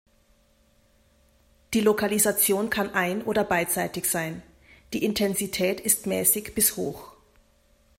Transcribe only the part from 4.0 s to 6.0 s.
sein, die Intensität